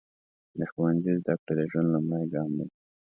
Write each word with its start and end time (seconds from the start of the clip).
د 0.59 0.61
ښوونځي 0.71 1.13
زده 1.19 1.33
کړه 1.41 1.53
د 1.57 1.61
ژوند 1.71 1.87
لومړی 1.93 2.25
ګام 2.33 2.51
دی. 2.59 2.67